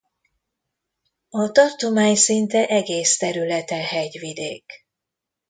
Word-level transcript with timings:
A 1.29 1.51
tartomány 1.51 2.15
szinte 2.15 2.67
egész 2.67 3.17
területe 3.17 3.75
hegyvidék. 3.83 4.65